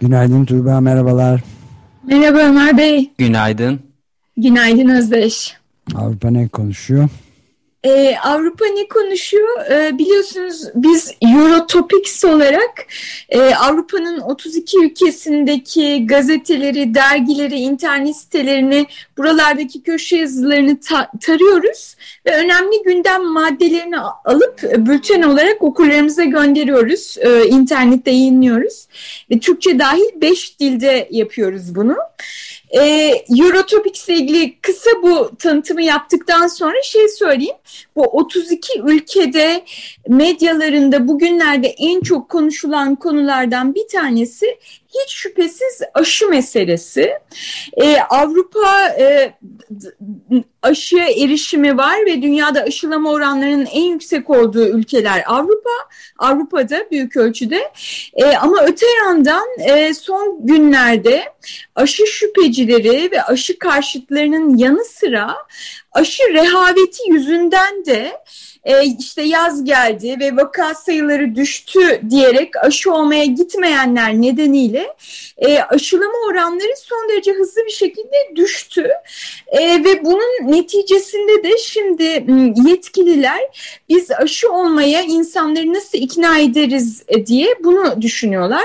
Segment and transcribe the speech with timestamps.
[0.00, 1.40] Günaydın Tuğba, merhabalar.
[2.06, 3.10] Merhaba Ömer Bey.
[3.18, 3.80] Günaydın.
[4.36, 5.56] Günaydın Özdeş.
[5.94, 7.08] Avrupa ne konuşuyor?
[7.84, 9.70] Ee, Avrupa ne konuşuyor?
[9.70, 12.86] Ee, biliyorsunuz biz Eurotopics olarak
[13.28, 18.86] e, Avrupa'nın 32 ülkesindeki gazeteleri, dergileri, internet sitelerini,
[19.18, 27.16] buralardaki köşe yazılarını ta tarıyoruz ve önemli gündem maddelerini alıp bülten olarak okurlarımıza gönderiyoruz.
[27.18, 28.88] E, internette yayınlıyoruz
[29.30, 31.96] ve Türkçe dahil 5 dilde yapıyoruz bunu.
[31.96, 37.56] E, Eurotopics ile ilgili kısa bu tanıtımı yaptıktan sonra şey söyleyeyim.
[37.96, 39.64] Bu 32 ülkede
[40.08, 44.58] medyalarında bugünlerde en çok konuşulan konulardan bir tanesi
[45.04, 47.12] hiç şüphesiz aşı meselesi.
[47.82, 49.34] Ee, Avrupa e,
[50.62, 55.70] aşı erişimi var ve dünyada aşılama oranlarının en yüksek olduğu ülkeler Avrupa,
[56.18, 57.72] Avrupa'da büyük ölçüde.
[58.14, 61.24] E, ama öte yandan e, son günlerde
[61.74, 65.36] aşı şüphecileri ve aşı karşıtlarının yanı sıra
[65.92, 68.12] aşı rehaveti yüzünden de
[68.66, 74.94] e, işte yaz geldi ve vaka sayıları düştü diyerek aşı olmaya gitmeyenler nedeniyle
[75.38, 78.88] e, aşılama oranları son derece hızlı bir şekilde düştü.
[79.48, 82.24] E, ve bunun neticesinde de şimdi
[82.68, 83.40] yetkililer
[83.88, 88.64] biz aşı olmaya insanları nasıl ikna ederiz e, diye bunu düşünüyorlar.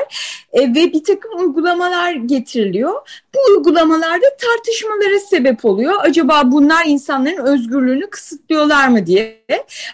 [0.53, 2.93] Ve bir takım uygulamalar getiriliyor.
[3.35, 5.93] Bu uygulamalarda tartışmalara sebep oluyor.
[5.99, 9.41] Acaba bunlar insanların özgürlüğünü kısıtlıyorlar mı diye.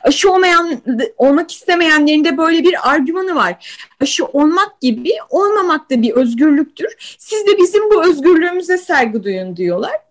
[0.03, 0.81] Aşı olmayan,
[1.17, 3.77] olmak istemeyenlerin de böyle bir argümanı var.
[4.01, 7.15] Aşı olmak gibi olmamak da bir özgürlüktür.
[7.19, 10.07] Siz de bizim bu özgürlüğümüze saygı duyun diyorlar.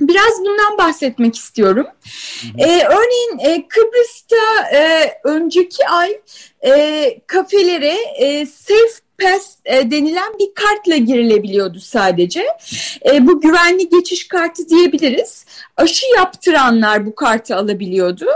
[0.00, 1.86] Biraz bundan bahsetmek istiyorum.
[2.58, 6.20] Ee, örneğin e, Kıbrıs'ta e, önceki ay
[6.64, 12.46] e, kafelere e, safe pass e, denilen bir kartla girilebiliyordu sadece.
[13.12, 15.46] E, bu güvenli geçiş kartı diyebiliriz.
[15.76, 18.26] Aşı yaptıranlar bu kartı alabiliyordu.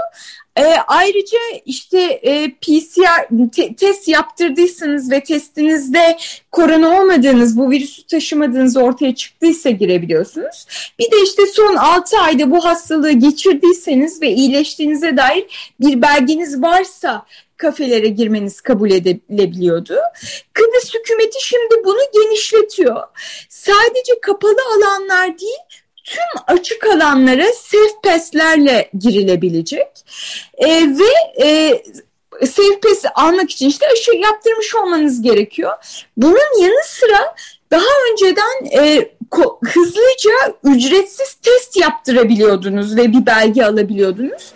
[0.57, 6.19] E, ayrıca işte e, PCR te, test yaptırdıysanız ve testinizde
[6.53, 10.67] korona olmadığınız, bu virüsü taşımadığınız ortaya çıktıysa girebiliyorsunuz.
[10.99, 17.27] Bir de işte son 6 ayda bu hastalığı geçirdiyseniz ve iyileştiğinize dair bir belgeniz varsa
[17.57, 19.95] kafelere girmeniz kabul edilebiliyordu.
[20.53, 23.03] Kıbrıs hükümeti şimdi bunu genişletiyor.
[23.49, 29.89] Sadece kapalı alanlar değil, tüm açık alanlara safe pass'lerle girilebilecek.
[30.59, 31.83] E, ve e,
[32.47, 35.73] safe pass almak için işte aşı yaptırmış olmanız gerekiyor.
[36.17, 37.35] Bunun yanı sıra
[37.71, 39.11] daha önceden e,
[39.65, 44.53] hızlıca ücretsiz test yaptırabiliyordunuz ve bir belge alabiliyordunuz.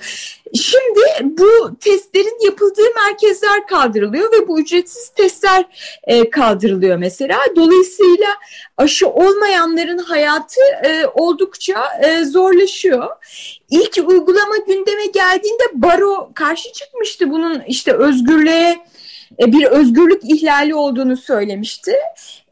[0.55, 5.65] Şimdi bu testlerin yapıldığı merkezler kaldırılıyor ve bu ücretsiz testler
[6.05, 7.38] e, kaldırılıyor mesela.
[7.56, 8.28] Dolayısıyla
[8.77, 13.09] aşı olmayanların hayatı e, oldukça e, zorlaşıyor.
[13.71, 18.81] İlk uygulama gündeme geldiğinde baro karşı çıkmıştı bunun işte özgürlüğe
[19.39, 21.95] e, bir özgürlük ihlali olduğunu söylemişti.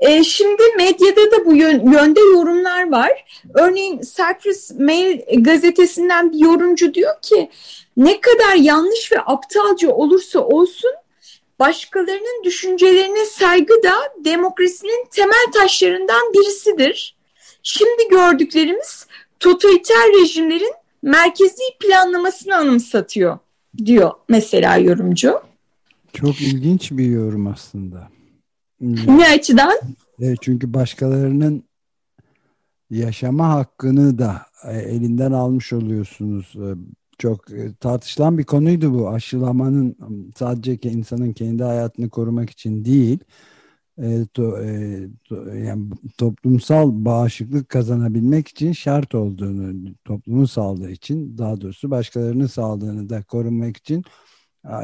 [0.00, 1.55] E, şimdi medyada da bu
[1.93, 3.25] yönde yorumlar var.
[3.54, 7.51] Örneğin Cyprus Mail gazetesinden bir yorumcu diyor ki
[7.97, 10.91] ne kadar yanlış ve aptalca olursa olsun
[11.59, 17.16] başkalarının düşüncelerine saygı da demokrasinin temel taşlarından birisidir.
[17.63, 19.07] Şimdi gördüklerimiz
[19.41, 23.39] totaliter rejimlerin merkezi planlamasını anımsatıyor
[23.84, 25.47] diyor mesela yorumcu.
[26.13, 28.09] Çok ilginç bir yorum aslında.
[28.81, 29.78] Ne açıdan?
[30.21, 31.65] E, çünkü başkalarının
[32.91, 36.55] yaşama hakkını da e, elinden almış oluyorsunuz.
[36.57, 36.69] E,
[37.19, 37.45] çok
[37.81, 39.09] tartışılan bir konuydu bu.
[39.09, 39.97] Aşılamanın
[40.37, 43.19] sadece insanın kendi hayatını korumak için değil,
[44.34, 44.59] to,
[45.25, 53.09] to, yani toplumsal bağışıklık kazanabilmek için şart olduğunu, toplumun sağlığı için, daha doğrusu başkalarının sağlığını
[53.09, 54.05] da korumak için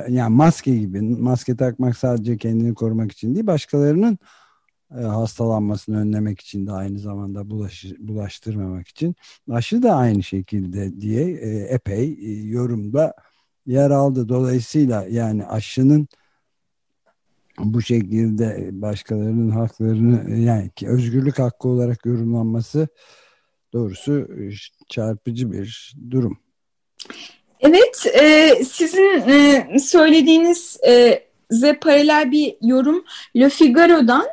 [0.09, 4.19] yani maske gibi maske takmak sadece kendini korumak için değil başkalarının
[4.91, 9.15] e, hastalanmasını önlemek için de aynı zamanda bulaş, bulaştırmamak için
[9.51, 13.15] aşı da aynı şekilde diye e, epey e, yorumda
[13.67, 14.29] yer aldı.
[14.29, 16.09] Dolayısıyla yani aşının
[17.59, 22.89] bu şekilde başkalarının haklarını yani özgürlük hakkı olarak yorumlanması
[23.73, 24.29] doğrusu
[24.89, 26.39] çarpıcı bir durum.
[27.65, 31.23] Evet, e, sizin e, söylediğiniz e,
[31.81, 33.05] paralel bir yorum
[33.37, 34.27] Le Figaro'dan.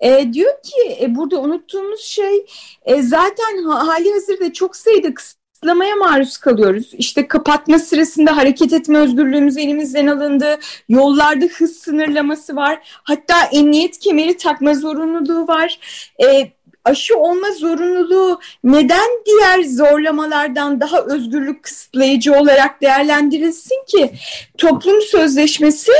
[0.00, 2.46] E, diyor ki e, burada unuttuğumuz şey
[2.84, 6.94] e, zaten hali hazırda çok sayıda kısıtlamaya maruz kalıyoruz.
[6.94, 10.58] İşte kapatma sırasında hareket etme özgürlüğümüz elimizden alındı.
[10.88, 13.00] Yollarda hız sınırlaması var.
[13.02, 15.78] Hatta emniyet kemeri takma zorunluluğu var.
[16.24, 16.55] E,
[16.86, 24.10] aşı olma zorunluluğu neden diğer zorlamalardan daha özgürlük kısıtlayıcı olarak değerlendirilsin ki?
[24.58, 25.92] Toplum sözleşmesi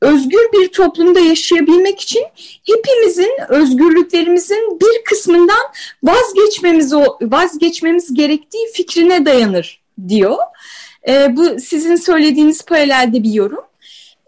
[0.00, 2.24] özgür bir toplumda yaşayabilmek için
[2.66, 5.62] hepimizin özgürlüklerimizin bir kısmından
[6.02, 10.36] vazgeçmemiz vazgeçmemiz gerektiği fikrine dayanır diyor.
[11.08, 13.64] E, bu sizin söylediğiniz paralelde bir yorum.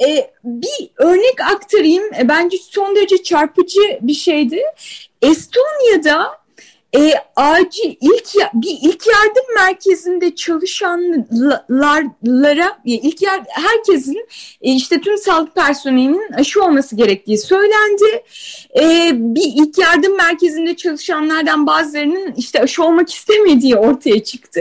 [0.00, 2.14] E, bir örnek aktarayım.
[2.14, 4.62] E, bence son derece çarpıcı bir şeydi.
[5.22, 6.44] Estonya'da
[6.96, 14.26] e, acil ilk bir ilk yardım merkezinde çalışanlara ilk yardım, herkesin
[14.62, 18.22] e, işte tüm sağlık personelinin aşı olması gerektiği söylendi.
[18.80, 24.60] E, bir ilk yardım merkezinde çalışanlardan bazılarının işte aşı olmak istemediği ortaya çıktı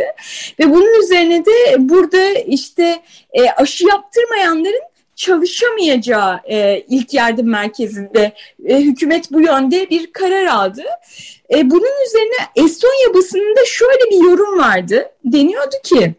[0.60, 3.02] ve bunun üzerine de burada işte
[3.34, 4.93] e, aşı yaptırmayanların
[5.24, 8.34] çalışamayacağı e, ilk yardım merkezinde
[8.66, 10.84] e, hükümet bu yönde bir karar aldı.
[11.54, 15.12] E, bunun üzerine Estonya basınında şöyle bir yorum vardı.
[15.26, 16.16] Deniyordu ki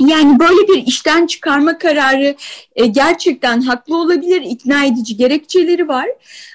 [0.00, 2.36] yani böyle bir işten çıkarma kararı
[2.76, 6.06] e, gerçekten haklı olabilir, ikna edici gerekçeleri var.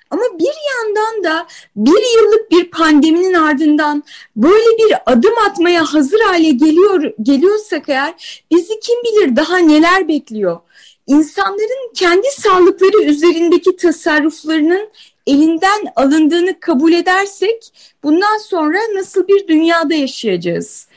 [0.10, 4.04] Ama bir yandan da bir yıllık bir pandeminin ardından
[4.36, 10.60] böyle bir adım atmaya hazır hale geliyor geliyorsak eğer bizi kim bilir daha neler bekliyor
[11.08, 14.90] insanların kendi sağlıkları üzerindeki tasarruflarının
[15.28, 17.74] elinden alındığını kabul edersek
[18.04, 20.88] bundan sonra nasıl bir dünyada yaşayacağız?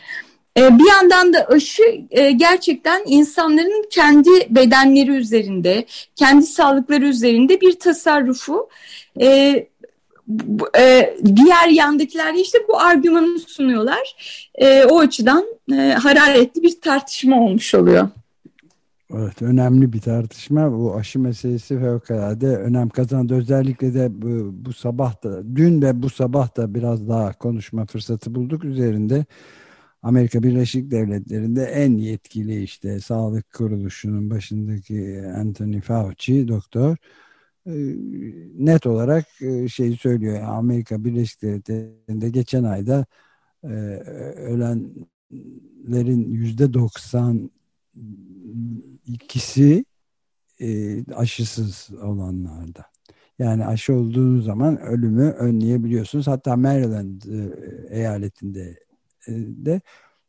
[0.56, 5.84] Ee, bir yandan da aşı e, gerçekten insanların kendi bedenleri üzerinde,
[6.16, 8.68] kendi sağlıkları üzerinde bir tasarrufu.
[9.20, 9.66] Ee,
[10.78, 14.16] e, diğer yandakiler işte bu argümanı sunuyorlar.
[14.54, 15.46] E, o açıdan
[16.02, 18.08] hararetli bir tartışma olmuş oluyor.
[19.14, 20.72] Evet önemli bir tartışma.
[20.72, 23.34] Bu aşı meselesi fevkalade önem kazandı.
[23.34, 28.34] Özellikle de bu, bu sabah da dün ve bu sabah da biraz daha konuşma fırsatı
[28.34, 28.64] bulduk.
[28.64, 29.24] Üzerinde
[30.02, 36.96] Amerika Birleşik Devletleri'nde en yetkili işte sağlık kuruluşunun başındaki Anthony Fauci doktor
[37.66, 37.72] e,
[38.58, 40.42] net olarak e, şeyi söylüyor.
[40.42, 43.06] Amerika Birleşik Devletleri'nde geçen ayda
[43.64, 43.68] e,
[44.36, 47.50] ölenlerin yüzde doksan
[49.06, 49.84] ikisi
[50.60, 52.84] e, aşısız olanlarda.
[53.38, 56.26] Yani aşı olduğunuz zaman ölümü önleyebiliyorsunuz.
[56.26, 57.50] Hatta Maryland e,
[57.98, 58.78] eyaletinde
[59.26, 59.80] e, de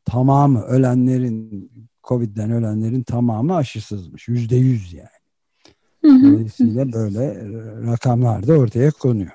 [0.05, 1.71] tamamı ölenlerin
[2.03, 4.27] Covid'den ölenlerin tamamı aşısızmış.
[4.27, 5.21] Yüzde yüz yani.
[6.03, 7.45] Dolayısıyla böyle e,
[7.91, 9.31] rakamlar da ortaya konuyor.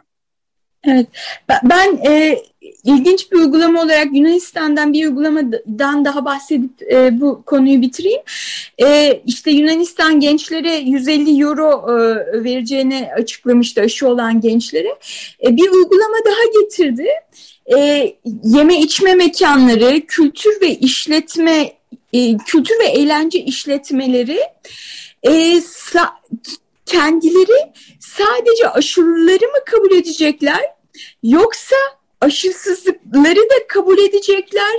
[0.84, 1.08] Evet,
[1.48, 2.38] ben e,
[2.86, 8.22] ilginç bir uygulama olarak Yunanistan'dan bir uygulamadan daha bahsedip e, bu konuyu bitireyim.
[8.82, 14.98] E, işte Yunanistan gençlere 150 euro e, vereceğini açıklamıştı aşı olan gençlere.
[15.46, 17.06] E, bir uygulama daha getirdi.
[17.76, 18.12] E,
[18.44, 21.72] yeme içme mekanları, kültür ve işletme,
[22.12, 24.40] e, kültür ve eğlence işletmeleri
[25.22, 25.60] e,
[26.86, 30.76] kendileri sadece aşılıları mı kabul edecekler
[31.22, 31.76] Yoksa
[32.20, 34.76] aşısızlıkları da kabul edecekler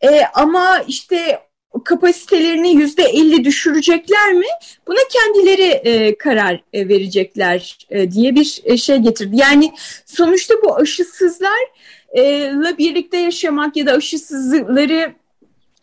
[0.00, 1.38] e, ama işte
[1.84, 4.46] kapasitelerini yüzde elli düşürecekler mi?
[4.86, 9.36] Buna kendileri e, karar e, verecekler e, diye bir e, şey getirdi.
[9.36, 9.72] Yani
[10.06, 15.14] sonuçta bu aşısızlarla birlikte yaşamak ya da aşısızları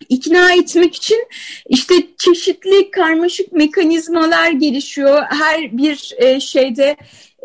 [0.10, 1.28] ikna etmek için
[1.70, 5.24] işte çeşitli karmaşık mekanizmalar gelişiyor.
[5.30, 6.98] Her bir e, şeyde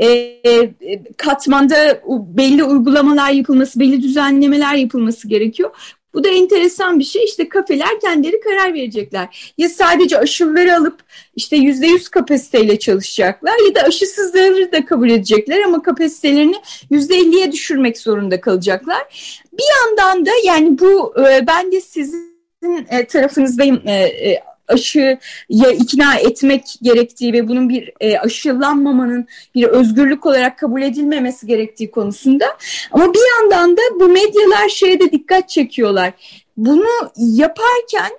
[0.02, 0.72] e, e,
[1.16, 5.70] katmanda belli uygulamalar yapılması, belli düzenlemeler yapılması gerekiyor.
[6.14, 7.24] Bu da enteresan bir şey.
[7.24, 9.52] İşte kafeler kendileri karar verecekler.
[9.58, 11.02] Ya sadece aşıları alıp
[11.36, 16.56] işte yüzde yüz kapasiteyle çalışacaklar ya da aşısızları da kabul edecekler ama kapasitelerini
[16.90, 19.02] yüzde elliye düşürmek zorunda kalacaklar.
[19.52, 22.32] Bir yandan da yani bu e, ben de sizin
[23.08, 23.82] tarafınızdayım
[24.72, 25.18] aşıya
[25.72, 32.44] ikna etmek gerektiği ve bunun bir e, aşılanmamanın bir özgürlük olarak kabul edilmemesi gerektiği konusunda.
[32.92, 36.12] Ama bir yandan da bu medyalar şeye de dikkat çekiyorlar.
[36.56, 38.10] Bunu yaparken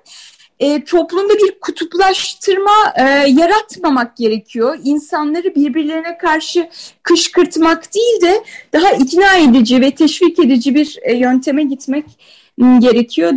[0.59, 4.79] e, toplumda bir kutuplaştırma e, yaratmamak gerekiyor.
[4.83, 6.69] İnsanları birbirlerine karşı
[7.03, 8.43] kışkırtmak değil de
[8.73, 12.42] daha ikna edici ve teşvik edici bir e, yönteme gitmek gerekiyor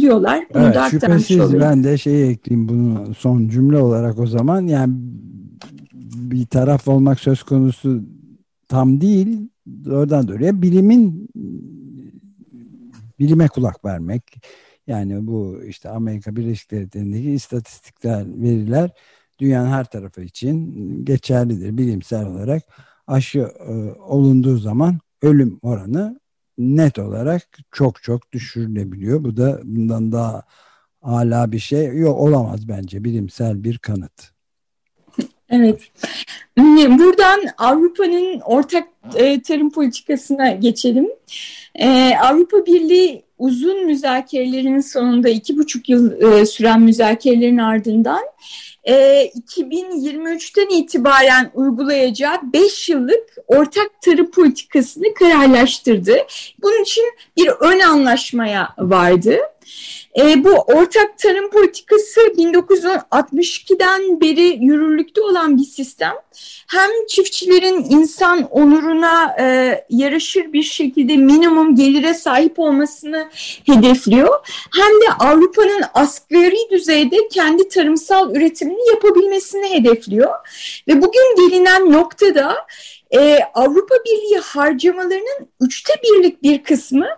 [0.01, 0.45] diyorlar.
[0.55, 4.67] Bunu evet, da şüphesiz ben de şey ekleyeyim bunu son cümle olarak o zaman.
[4.67, 4.95] Yani
[6.15, 8.03] bir taraf olmak söz konusu
[8.69, 9.49] tam değil.
[9.91, 11.29] Oradan doğruya bilimin
[13.19, 14.23] bilime kulak vermek.
[14.87, 18.91] Yani bu işte Amerika Birleşik Devletleri'ndeki istatistikler veriler
[19.39, 21.79] dünyanın her tarafı için geçerlidir.
[21.79, 22.63] Bilimsel olarak
[23.07, 26.21] aşı e, olunduğu zaman ölüm oranı
[26.59, 29.25] net olarak çok çok düşürülebiliyor.
[29.25, 30.43] Bu da bundan daha
[31.03, 34.37] hala bir şey yok olamaz bence bilimsel bir kanıt.
[35.51, 35.81] Evet.
[36.99, 41.09] Buradan Avrupa'nın ortak e, tarım politikasına geçelim.
[41.75, 48.23] E, Avrupa Birliği uzun müzakerelerin sonunda iki buçuk yıl e, süren müzakerelerin ardından
[48.85, 56.16] e, 2023'ten itibaren uygulayacağı 5 yıllık ortak tarım politikasını kararlaştırdı.
[56.62, 57.05] Bunun için
[57.37, 59.38] bir ön anlaşmaya vardı.
[60.19, 66.13] E, bu ortak tarım politikası 1962'den beri yürürlükte olan bir sistem.
[66.67, 73.29] Hem çiftçilerin insan onuruna e, yaraşır bir şekilde minimum gelire sahip olmasını
[73.67, 74.47] hedefliyor.
[74.77, 80.33] Hem de Avrupa'nın asgari düzeyde kendi tarımsal üretimini yapabilmesini hedefliyor.
[80.89, 82.67] Ve bugün gelinen noktada
[83.15, 87.09] e, Avrupa Birliği harcamalarının üçte birlik bir kısmı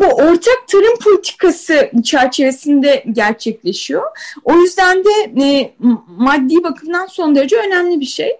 [0.00, 4.02] bu ortak tarım politikası çerçevesinde gerçekleşiyor.
[4.44, 5.74] O yüzden de e,
[6.06, 8.36] maddi bakımdan son derece önemli bir şey.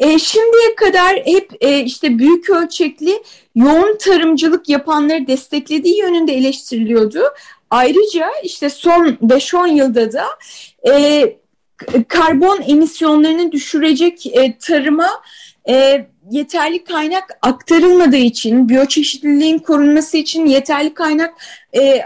[0.00, 3.22] E, şimdiye kadar hep e, işte büyük ölçekli
[3.54, 7.22] yoğun tarımcılık yapanları desteklediği yönünde eleştiriliyordu.
[7.70, 10.26] Ayrıca işte son 5-10 yılda da
[10.92, 11.24] e,
[12.08, 15.08] karbon emisyonlarını düşürecek e, tarıma
[15.70, 21.34] e, yeterli kaynak aktarılmadığı için, biyoçeşitliliğin korunması için yeterli kaynak
[21.76, 22.02] e,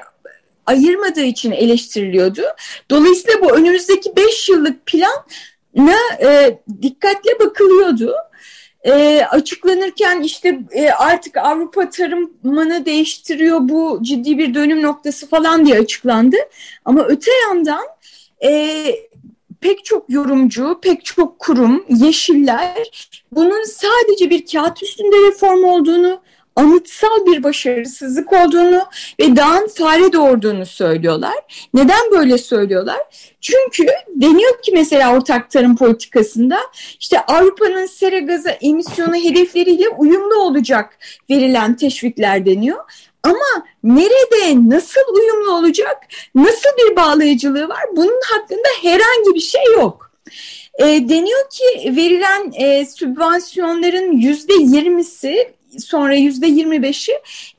[0.66, 2.42] ayırmadığı için eleştiriliyordu.
[2.90, 8.14] Dolayısıyla bu önümüzdeki 5 yıllık plana e, dikkatle bakılıyordu.
[8.84, 15.78] E, açıklanırken işte e, artık Avrupa tarımını değiştiriyor bu ciddi bir dönüm noktası falan diye
[15.78, 16.36] açıklandı.
[16.84, 17.84] Ama öte yandan
[18.44, 18.84] e,
[19.64, 26.20] pek çok yorumcu, pek çok kurum, yeşiller bunun sadece bir kağıt üstünde reform olduğunu,
[26.56, 28.82] anıtsal bir başarısızlık olduğunu
[29.20, 31.34] ve dağın fare doğurduğunu söylüyorlar.
[31.74, 32.98] Neden böyle söylüyorlar?
[33.40, 36.58] Çünkü deniyor ki mesela ortak tarım politikasında
[37.00, 40.98] işte Avrupa'nın sera gazı emisyonu hedefleriyle uyumlu olacak
[41.30, 42.84] verilen teşvikler deniyor.
[43.24, 45.96] Ama nerede, nasıl uyumlu olacak,
[46.34, 50.10] nasıl bir bağlayıcılığı var bunun hakkında herhangi bir şey yok.
[50.78, 57.12] E, deniyor ki verilen e, sübvansiyonların yüzde yirmisi sonra yüzde yirmi beşi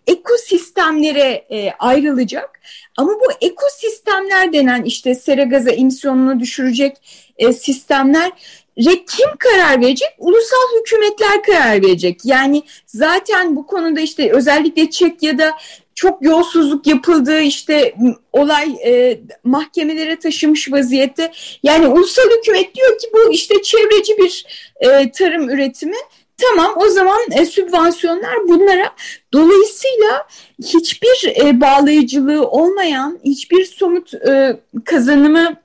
[0.07, 2.59] ekosistemlere e, ayrılacak.
[2.97, 6.97] Ama bu ekosistemler denen işte sera gazı emisyonunu düşürecek
[7.37, 8.31] e, sistemler
[8.77, 10.09] kim karar verecek?
[10.17, 12.19] Ulusal hükümetler karar verecek.
[12.23, 15.51] Yani zaten bu konuda işte özellikle Çekya'da
[15.95, 17.95] çok yolsuzluk yapıldığı işte
[18.33, 21.31] olay e, mahkemelere taşımış vaziyette.
[21.63, 24.45] Yani ulusal hükümet diyor ki bu işte çevreci bir
[24.79, 25.97] e, tarım üretimi.
[26.37, 28.91] Tamam o zaman e, sübvansiyonlar bunlara
[29.33, 30.27] dolayısıyla
[30.63, 35.64] hiçbir e, bağlayıcılığı olmayan hiçbir somut e, kazanımı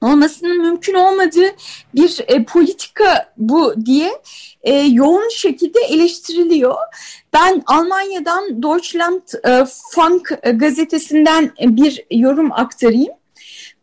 [0.00, 1.56] olmasının mümkün olmadığı
[1.94, 4.10] bir e, politika bu diye
[4.62, 6.76] e, yoğun şekilde eleştiriliyor.
[7.32, 13.12] Ben Almanya'dan Deutschland e, Funk gazetesinden bir yorum aktarayım.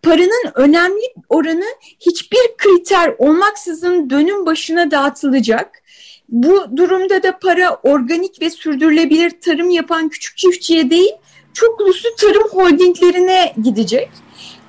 [0.01, 1.65] Paranın önemli oranı
[2.00, 5.83] hiçbir kriter olmaksızın dönüm başına dağıtılacak.
[6.29, 11.12] Bu durumda da para organik ve sürdürülebilir tarım yapan küçük çiftçiye değil,
[11.53, 14.09] çok uluslu tarım holdinglerine gidecek.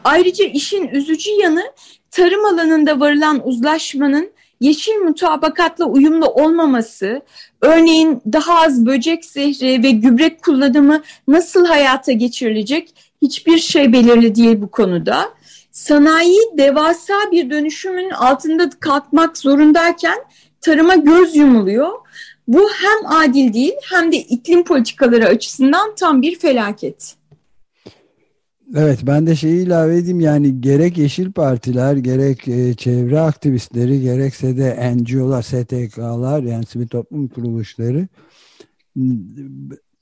[0.09, 1.73] Ayrıca işin üzücü yanı
[2.11, 7.23] tarım alanında varılan uzlaşmanın yeşil mutabakatla uyumlu olmaması,
[7.61, 14.63] örneğin daha az böcek zehri ve gübre kullanımı nasıl hayata geçirilecek hiçbir şey belirli değil
[14.63, 15.31] bu konuda.
[15.73, 20.19] Sanayi devasa bir dönüşümün altında kalkmak zorundayken
[20.61, 21.93] tarıma göz yumuluyor.
[22.49, 27.18] Bu hem adil değil hem de iklim politikaları açısından tam bir felaket.
[28.77, 34.57] Evet ben de şeyi ilave edeyim yani gerek yeşil partiler gerek e, çevre aktivistleri gerekse
[34.57, 38.09] de NGO'lar STK'lar yani sivil toplum kuruluşları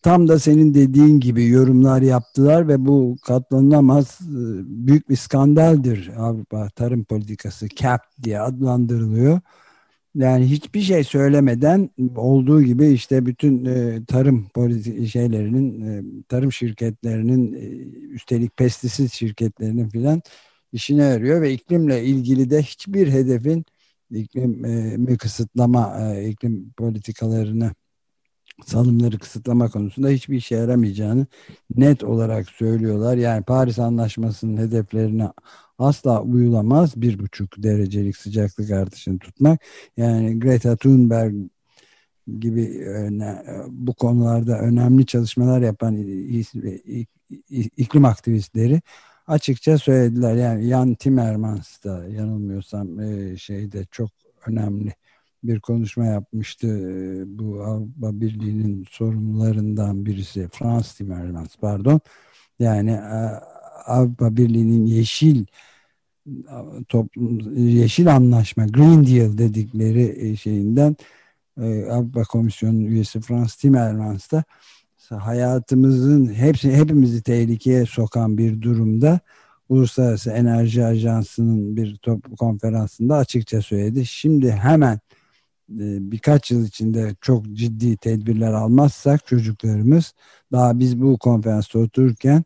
[0.02, 4.38] tam da senin dediğin gibi yorumlar yaptılar ve bu katlanılamaz e,
[4.86, 9.40] büyük bir skandaldir Avrupa tarım politikası CAP diye adlandırılıyor.
[10.16, 15.80] Yani hiçbir şey söylemeden olduğu gibi işte bütün e, tarım politi şeylerinin,
[16.20, 17.58] e, tarım şirketlerinin, e,
[18.14, 20.22] üstelik pestisit şirketlerinin filan
[20.72, 23.64] işine yarıyor ve iklimle ilgili de hiçbir hedefin
[24.10, 24.64] iklim
[25.08, 27.72] e, kısıtlama, e, iklim politikalarını
[28.64, 31.26] salımları kısıtlama konusunda hiçbir işe yaramayacağını
[31.76, 33.16] net olarak söylüyorlar.
[33.16, 35.30] Yani Paris Anlaşması'nın hedeflerine
[35.78, 36.96] asla uyulamaz.
[36.96, 39.60] Bir buçuk derecelik sıcaklık artışını tutmak.
[39.96, 41.34] Yani Greta Thunberg
[42.40, 45.96] gibi öne, bu konularda önemli çalışmalar yapan
[47.76, 48.82] iklim aktivistleri
[49.26, 50.34] açıkça söylediler.
[50.34, 54.10] Yani Jan Timmermans da yanılmıyorsam e, şeyde çok
[54.46, 54.92] önemli
[55.44, 56.66] bir konuşma yapmıştı.
[56.66, 62.00] E, bu Avrupa Birliği'nin sorumlularından birisi Frans Timmermans pardon.
[62.58, 63.40] Yani e,
[63.86, 65.44] Avrupa Birliği'nin yeşil
[66.88, 70.96] toplum yeşil anlaşma Green Deal dedikleri şeyinden
[71.90, 74.44] Avrupa Komisyonu üyesi Frans Timmermans da
[75.10, 79.20] hayatımızın hepsi hepimizi tehlikeye sokan bir durumda
[79.68, 84.06] Uluslararası Enerji Ajansı'nın bir top konferansında açıkça söyledi.
[84.06, 85.15] Şimdi hemen e,
[85.68, 90.14] birkaç yıl içinde çok ciddi tedbirler almazsak çocuklarımız
[90.52, 92.44] daha biz bu konferansta otururken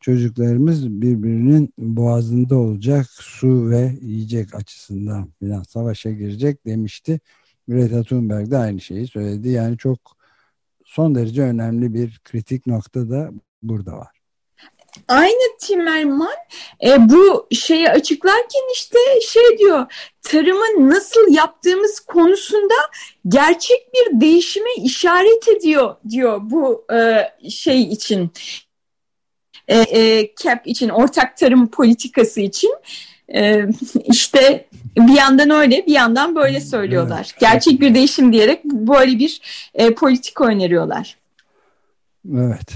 [0.00, 7.20] çocuklarımız birbirinin boğazında olacak su ve yiyecek açısından filan savaşa girecek demişti.
[7.68, 9.48] Greta Thunberg de aynı şeyi söyledi.
[9.48, 9.98] Yani çok
[10.84, 13.30] son derece önemli bir kritik nokta da
[13.62, 14.17] burada var.
[15.08, 16.36] Aynı Timmerman
[16.86, 19.86] e, bu şeyi açıklarken işte şey diyor
[20.22, 22.74] tarımı nasıl yaptığımız konusunda
[23.28, 28.30] gerçek bir değişime işaret ediyor diyor bu e, şey için
[29.68, 32.74] e, e, CAP için ortak tarım politikası için
[33.34, 33.66] e,
[34.04, 37.26] işte bir yandan öyle bir yandan böyle söylüyorlar.
[37.30, 37.40] Evet.
[37.40, 39.40] Gerçek bir değişim diyerek böyle bir
[39.74, 41.16] e, politika öneriyorlar.
[42.34, 42.68] Evet.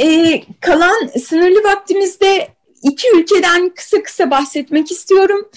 [0.00, 2.48] E, kalan sınırlı vaktimizde
[2.82, 5.48] iki ülkeden kısa kısa bahsetmek istiyorum.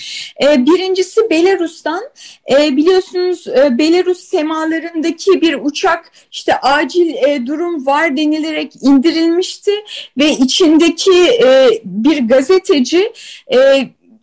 [0.44, 2.04] E, birincisi Belarus'tan.
[2.52, 9.72] E, biliyorsunuz e, Belarus semalarındaki bir uçak işte acil e, durum var denilerek indirilmişti
[10.18, 13.14] ve içindeki e, bir gazeteci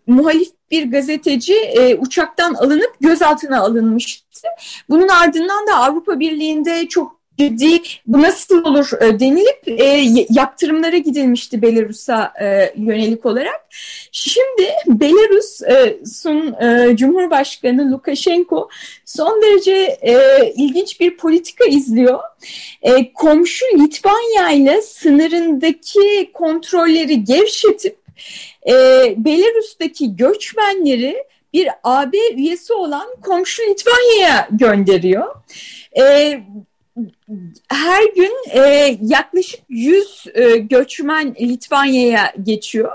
[0.06, 4.48] muhalif bir gazeteci e, uçaktan alınıp gözaltına alınmıştı.
[4.88, 11.62] Bunun ardından da Avrupa Birliği'nde çok ciddi bu nasıl olur e, denilip e, yaptırımlara gidilmişti
[11.62, 13.60] Belarus'a e, yönelik olarak.
[14.12, 18.68] Şimdi Belarus'un e, Cumhurbaşkanı Lukashenko
[19.04, 20.14] son derece e,
[20.56, 22.20] ilginç bir politika izliyor.
[22.82, 27.96] E, komşu Litvanya ile sınırındaki kontrolleri gevşetip
[28.68, 28.74] e,
[29.16, 35.34] Belarus'taki göçmenleri bir AB üyesi olan komşu Litvanya'ya gönderiyor.
[35.98, 36.40] E,
[37.68, 42.92] her gün e, yaklaşık 100 e, göçmen Litvanya'ya geçiyor.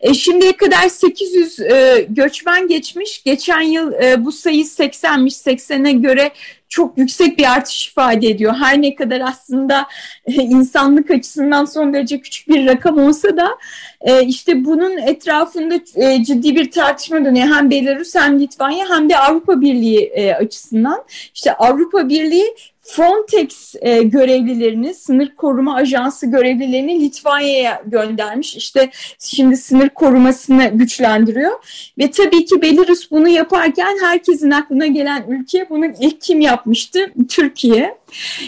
[0.00, 3.22] E, şimdiye kadar 800 e, göçmen geçmiş.
[3.22, 5.44] Geçen yıl e, bu sayı 80'miş.
[5.44, 6.32] 80'e göre
[6.74, 8.54] çok yüksek bir artış ifade ediyor.
[8.54, 9.86] Her ne kadar aslında
[10.26, 13.58] e, insanlık açısından son derece küçük bir rakam olsa da
[14.00, 17.46] e, işte bunun etrafında e, ciddi bir tartışma dönüyor.
[17.46, 21.04] Hem Belarus hem Litvanya hem de Avrupa Birliği e, açısından.
[21.34, 28.56] İşte Avrupa Birliği Frontex e, görevlilerini, sınır koruma ajansı görevlilerini Litvanya'ya göndermiş.
[28.56, 31.52] İşte şimdi sınır korumasını güçlendiriyor.
[31.98, 37.12] Ve tabii ki Belarus bunu yaparken herkesin aklına gelen ülke bunu ilk kim yapmıştı?
[37.28, 37.98] Türkiye.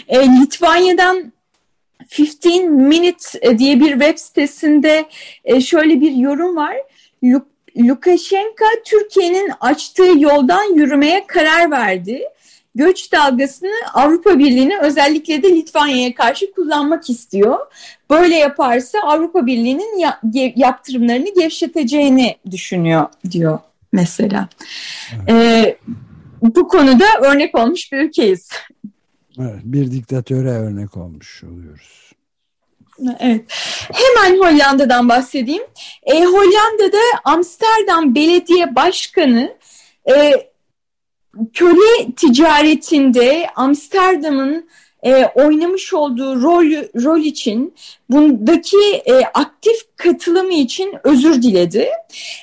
[0.07, 1.33] E, Litvanya'dan
[2.19, 2.35] 15
[2.69, 5.05] Minute diye bir web sitesinde
[5.45, 6.75] e, şöyle bir yorum var.
[7.77, 12.23] Lukashenko Türkiye'nin açtığı yoldan yürümeye karar verdi
[12.77, 17.57] göç dalgasını Avrupa Birliği'ne özellikle de Litvanya'ya karşı kullanmak istiyor.
[18.09, 20.19] Böyle yaparsa Avrupa Birliği'nin ya,
[20.55, 23.59] yaptırımlarını gevşeteceğini düşünüyor diyor
[23.91, 24.49] mesela.
[25.27, 25.29] Evet.
[25.29, 25.77] Ee,
[26.41, 28.49] bu konuda örnek olmuş bir ülkeyiz.
[29.39, 32.11] Evet, bir diktatöre örnek olmuş oluyoruz.
[33.19, 33.45] Evet.
[33.93, 35.63] Hemen Hollanda'dan bahsedeyim.
[36.03, 39.57] E, Hollanda'da Amsterdam Belediye Başkanı
[40.09, 40.31] e,
[41.53, 44.67] köle ticaretinde Amsterdam'ın
[45.03, 46.65] e, oynamış olduğu rol
[47.03, 47.75] rol için
[48.09, 51.89] bundaki e, aktif katılımı için özür diledi.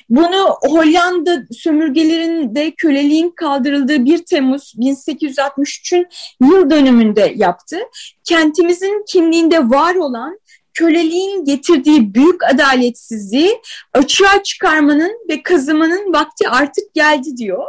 [0.09, 6.07] Bunu Hollanda sömürgelerinde köleliğin kaldırıldığı 1 Temmuz 1863'ün
[6.41, 7.77] yıl dönümünde yaptı.
[8.23, 10.39] Kentimizin kimliğinde var olan
[10.73, 13.61] köleliğin getirdiği büyük adaletsizliği
[13.93, 17.65] açığa çıkarmanın ve kazımanın vakti artık geldi diyor.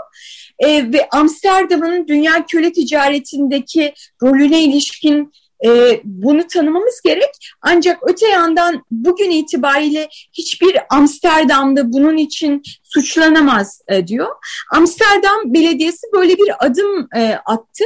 [0.59, 5.33] E, ve Amsterdam'ın dünya köle ticaretindeki rolüne ilişkin
[5.65, 7.31] e, bunu tanımamız gerek.
[7.63, 14.29] Ancak öte yandan bugün itibariyle hiçbir Amsterdam'da bunun için suçlanamaz e, diyor.
[14.75, 17.85] Amsterdam Belediyesi böyle bir adım e, attı.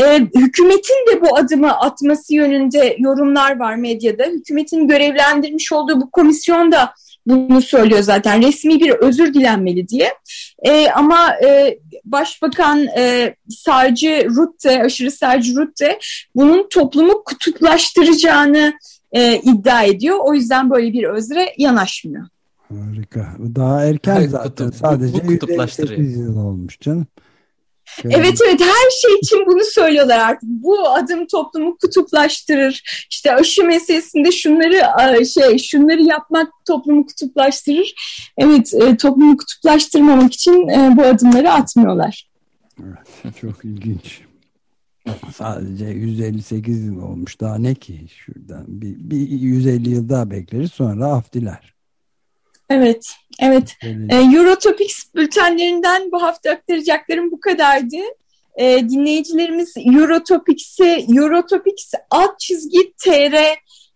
[0.00, 4.24] E, hükümetin de bu adımı atması yönünde yorumlar var medyada.
[4.24, 6.94] Hükümetin görevlendirmiş olduğu bu komisyon da
[7.26, 10.14] bunu söylüyor zaten resmi bir özür dilenmeli diye.
[10.62, 15.98] E, ama e, Başbakan e, sağcı Rutte, aşırı sağcı Rutte
[16.34, 18.74] bunun toplumu kutuplaştıracağını
[19.12, 20.18] e, iddia ediyor.
[20.22, 22.26] O yüzden böyle bir özre yanaşmıyor.
[22.68, 23.36] Harika.
[23.56, 24.66] Daha erken zaten.
[24.66, 25.98] Kutup, Sadece bu kutuplaştırıyor.
[25.98, 27.06] 158 yıl olmuş canım.
[28.04, 30.48] Evet evet her şey için bunu söylüyorlar artık.
[30.48, 32.82] Bu adım toplumu kutuplaştırır.
[33.10, 37.94] İşte aşı meselesinde şunları şey şunları yapmak toplumu kutuplaştırır.
[38.38, 42.28] Evet e, toplumu kutuplaştırmamak için e, bu adımları atmıyorlar.
[43.40, 44.20] Çok ilginç.
[45.34, 47.40] Sadece 158 yıl olmuş.
[47.40, 48.64] Daha ne ki şuradan?
[48.68, 51.73] Bir, bir 150 yıl daha bekleriz sonra af diler.
[52.70, 53.06] Evet,
[53.40, 53.76] evet.
[54.08, 57.96] E, Eurotopics bültenlerinden bu hafta aktaracaklarım bu kadardı.
[58.56, 63.34] E, dinleyicilerimiz Eurotopics'i Eurotopics alt çizgi tr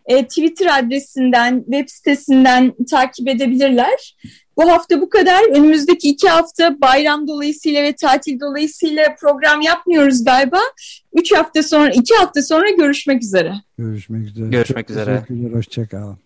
[0.09, 4.15] e, Twitter adresinden, web sitesinden takip edebilirler.
[4.57, 5.49] Bu hafta bu kadar.
[5.51, 10.59] Önümüzdeki iki hafta bayram dolayısıyla ve tatil dolayısıyla program yapmıyoruz galiba.
[11.13, 13.53] Üç hafta sonra, iki hafta sonra görüşmek üzere.
[13.77, 14.49] Görüşmek üzere.
[14.49, 15.23] Görüşmek Çok üzere.
[15.27, 15.57] Teşekkürler.
[15.57, 16.17] Hoşçakalın.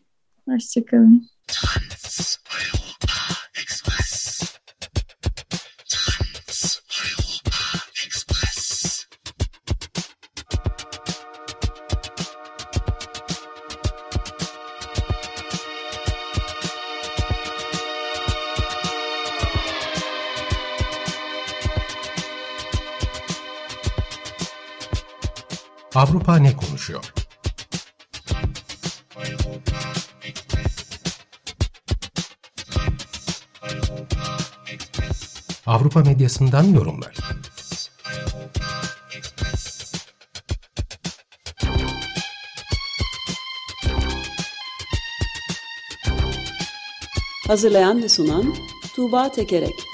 [0.49, 1.32] Hoşçakalın.
[1.53, 3.21] transeuropa
[3.61, 4.41] express
[5.87, 7.61] transeuropa
[8.05, 9.05] express
[25.95, 27.13] Avrupa ne konuşuyor?
[35.73, 37.15] Avrupa medyasından yorumlar.
[47.47, 48.55] Hazırlayan ve sunan
[48.95, 49.92] Tuğba Tekerek